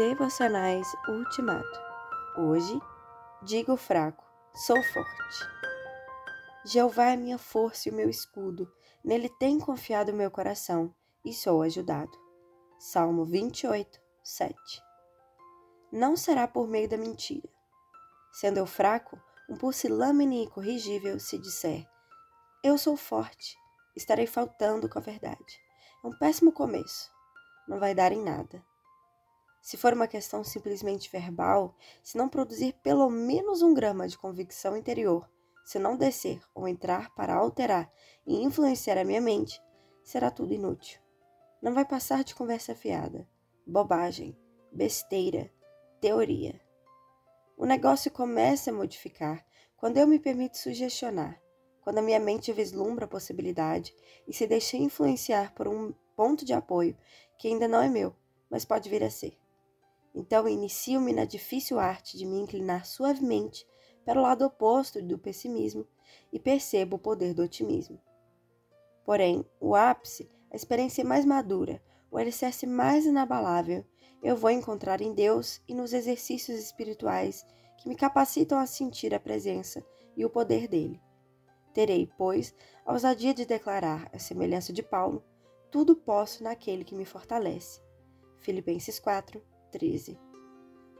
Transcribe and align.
Devocionais 0.00 0.86
Ultimato. 1.10 1.78
Hoje, 2.34 2.80
digo 3.42 3.76
fraco, 3.76 4.24
sou 4.54 4.82
forte. 4.82 5.46
Jeová 6.64 7.10
é 7.10 7.16
minha 7.16 7.36
força 7.36 7.86
e 7.86 7.92
o 7.92 7.94
meu 7.94 8.08
escudo, 8.08 8.66
nele 9.04 9.28
tem 9.28 9.60
confiado 9.60 10.10
o 10.10 10.14
meu 10.14 10.30
coração 10.30 10.94
e 11.22 11.34
sou 11.34 11.60
ajudado. 11.60 12.16
Salmo 12.78 13.26
28, 13.26 14.00
7. 14.24 14.56
Não 15.92 16.16
será 16.16 16.48
por 16.48 16.66
meio 16.66 16.88
da 16.88 16.96
mentira. 16.96 17.50
Sendo 18.32 18.56
eu 18.56 18.64
fraco, 18.64 19.20
um 19.50 19.56
pusilânime 19.58 20.44
incorrigível 20.44 21.20
se 21.20 21.36
disser: 21.36 21.86
Eu 22.64 22.78
sou 22.78 22.96
forte, 22.96 23.54
estarei 23.94 24.26
faltando 24.26 24.88
com 24.88 24.98
a 24.98 25.02
verdade. 25.02 25.60
É 26.02 26.08
um 26.08 26.18
péssimo 26.18 26.52
começo. 26.52 27.12
Não 27.68 27.78
vai 27.78 27.94
dar 27.94 28.12
em 28.12 28.24
nada. 28.24 28.69
Se 29.60 29.76
for 29.76 29.92
uma 29.92 30.08
questão 30.08 30.42
simplesmente 30.42 31.10
verbal, 31.10 31.76
se 32.02 32.16
não 32.16 32.28
produzir 32.28 32.74
pelo 32.82 33.10
menos 33.10 33.62
um 33.62 33.74
grama 33.74 34.08
de 34.08 34.16
convicção 34.16 34.76
interior, 34.76 35.28
se 35.64 35.78
não 35.78 35.96
descer 35.96 36.40
ou 36.54 36.66
entrar 36.66 37.14
para 37.14 37.34
alterar 37.34 37.92
e 38.26 38.42
influenciar 38.42 38.98
a 38.98 39.04
minha 39.04 39.20
mente, 39.20 39.62
será 40.02 40.30
tudo 40.30 40.54
inútil. 40.54 41.00
Não 41.62 41.74
vai 41.74 41.84
passar 41.84 42.24
de 42.24 42.34
conversa 42.34 42.74
fiada, 42.74 43.28
bobagem, 43.66 44.36
besteira, 44.72 45.52
teoria. 46.00 46.58
O 47.56 47.66
negócio 47.66 48.10
começa 48.10 48.70
a 48.70 48.74
modificar 48.74 49.44
quando 49.76 49.98
eu 49.98 50.06
me 50.06 50.18
permito 50.18 50.56
sugestionar, 50.56 51.40
quando 51.82 51.98
a 51.98 52.02
minha 52.02 52.18
mente 52.18 52.52
vislumbra 52.52 53.04
a 53.04 53.08
possibilidade 53.08 53.94
e 54.26 54.32
se 54.32 54.46
deixa 54.46 54.76
influenciar 54.76 55.52
por 55.54 55.68
um 55.68 55.92
ponto 56.16 56.44
de 56.44 56.54
apoio 56.54 56.96
que 57.38 57.48
ainda 57.48 57.68
não 57.68 57.82
é 57.82 57.88
meu, 57.88 58.16
mas 58.50 58.64
pode 58.64 58.88
vir 58.88 59.04
a 59.04 59.10
ser. 59.10 59.38
Então 60.14 60.48
inicio-me 60.48 61.12
na 61.12 61.24
difícil 61.24 61.78
arte 61.78 62.18
de 62.18 62.26
me 62.26 62.38
inclinar 62.38 62.84
suavemente 62.86 63.66
para 64.04 64.18
o 64.18 64.22
lado 64.22 64.44
oposto 64.44 65.00
do 65.02 65.18
pessimismo 65.18 65.86
e 66.32 66.38
percebo 66.38 66.96
o 66.96 66.98
poder 66.98 67.34
do 67.34 67.42
otimismo. 67.42 68.00
Porém, 69.04 69.44
o 69.60 69.74
ápice, 69.74 70.30
a 70.50 70.56
experiência 70.56 71.04
mais 71.04 71.24
madura, 71.24 71.82
o 72.10 72.18
alicerce 72.18 72.66
mais 72.66 73.06
inabalável, 73.06 73.84
eu 74.22 74.36
vou 74.36 74.50
encontrar 74.50 75.00
em 75.00 75.14
Deus 75.14 75.62
e 75.66 75.74
nos 75.74 75.92
exercícios 75.92 76.58
espirituais 76.58 77.46
que 77.78 77.88
me 77.88 77.96
capacitam 77.96 78.58
a 78.58 78.66
sentir 78.66 79.14
a 79.14 79.20
presença 79.20 79.84
e 80.16 80.24
o 80.24 80.30
poder 80.30 80.68
dele. 80.68 81.00
Terei, 81.72 82.10
pois, 82.18 82.54
a 82.84 82.92
ousadia 82.92 83.32
de 83.32 83.46
declarar, 83.46 84.10
a 84.12 84.18
semelhança 84.18 84.72
de 84.72 84.82
Paulo, 84.82 85.24
tudo 85.70 85.94
posso 85.94 86.42
naquele 86.42 86.84
que 86.84 86.94
me 86.94 87.04
fortalece. 87.04 87.80
Filipenses 88.40 88.98
4, 88.98 89.42
13. 89.70 90.18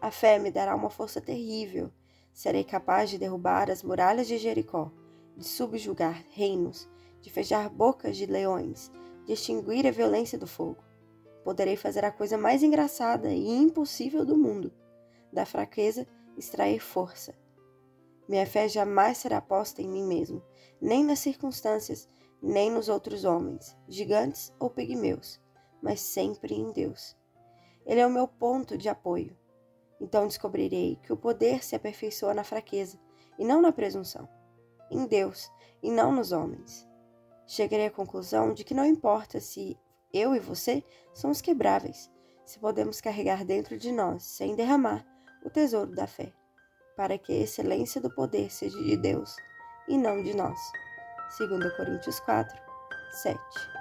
A 0.00 0.10
fé 0.10 0.38
me 0.38 0.50
dará 0.50 0.74
uma 0.74 0.88
força 0.88 1.20
terrível. 1.20 1.90
Serei 2.32 2.64
capaz 2.64 3.10
de 3.10 3.18
derrubar 3.18 3.70
as 3.70 3.82
muralhas 3.82 4.26
de 4.26 4.38
Jericó, 4.38 4.90
de 5.36 5.44
subjugar 5.44 6.24
reinos, 6.30 6.88
de 7.20 7.28
fechar 7.28 7.68
bocas 7.68 8.16
de 8.16 8.24
leões, 8.26 8.90
de 9.26 9.32
extinguir 9.32 9.86
a 9.86 9.90
violência 9.90 10.38
do 10.38 10.46
fogo. 10.46 10.82
Poderei 11.44 11.76
fazer 11.76 12.04
a 12.04 12.12
coisa 12.12 12.38
mais 12.38 12.62
engraçada 12.62 13.30
e 13.30 13.48
impossível 13.48 14.24
do 14.24 14.36
mundo: 14.38 14.72
da 15.32 15.44
fraqueza 15.44 16.06
extrair 16.36 16.80
força. 16.80 17.34
Minha 18.28 18.46
fé 18.46 18.68
jamais 18.68 19.18
será 19.18 19.40
posta 19.40 19.82
em 19.82 19.88
mim 19.88 20.04
mesmo, 20.04 20.42
nem 20.80 21.04
nas 21.04 21.18
circunstâncias, 21.18 22.08
nem 22.40 22.70
nos 22.70 22.88
outros 22.88 23.24
homens, 23.24 23.76
gigantes 23.88 24.52
ou 24.58 24.70
pigmeus, 24.70 25.40
mas 25.82 26.00
sempre 26.00 26.54
em 26.54 26.70
Deus. 26.70 27.19
Ele 27.84 28.00
é 28.00 28.06
o 28.06 28.10
meu 28.10 28.26
ponto 28.26 28.76
de 28.76 28.88
apoio. 28.88 29.36
Então 30.00 30.26
descobrirei 30.26 30.96
que 31.02 31.12
o 31.12 31.16
poder 31.16 31.62
se 31.62 31.76
aperfeiçoa 31.76 32.34
na 32.34 32.44
fraqueza 32.44 32.98
e 33.38 33.44
não 33.44 33.60
na 33.60 33.72
presunção, 33.72 34.28
em 34.90 35.06
Deus 35.06 35.50
e 35.82 35.90
não 35.90 36.12
nos 36.12 36.32
homens. 36.32 36.88
Chegarei 37.46 37.86
à 37.86 37.90
conclusão 37.90 38.54
de 38.54 38.64
que 38.64 38.74
não 38.74 38.84
importa 38.84 39.40
se 39.40 39.78
eu 40.12 40.34
e 40.34 40.38
você 40.38 40.84
somos 41.12 41.40
quebráveis, 41.40 42.10
se 42.44 42.58
podemos 42.58 43.00
carregar 43.00 43.44
dentro 43.44 43.78
de 43.78 43.92
nós, 43.92 44.22
sem 44.24 44.54
derramar, 44.54 45.06
o 45.44 45.50
tesouro 45.50 45.94
da 45.94 46.06
fé, 46.06 46.32
para 46.96 47.18
que 47.18 47.32
a 47.32 47.42
excelência 47.42 48.00
do 48.00 48.14
poder 48.14 48.50
seja 48.50 48.78
de 48.82 48.96
Deus 48.96 49.34
e 49.88 49.96
não 49.96 50.22
de 50.22 50.34
nós. 50.34 50.58
2 51.38 51.76
Coríntios 51.76 52.18
4, 52.20 52.60
7 53.22 53.79